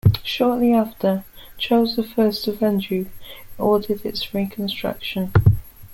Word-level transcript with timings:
Shortly 0.23 0.73
after, 0.73 1.23
Charles 1.59 1.95
the 1.95 2.01
First 2.03 2.47
of 2.47 2.63
Anjou 2.63 3.05
ordered 3.59 4.03
its 4.03 4.33
reconstruction. 4.33 5.31